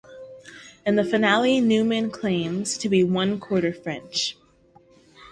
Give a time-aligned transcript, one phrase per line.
[0.83, 4.35] In the finale Newman claims to be one-quarter French.